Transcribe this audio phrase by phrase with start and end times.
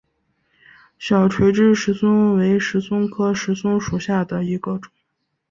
[0.97, 4.91] 小垂枝石松为石松科石松属下的一个种。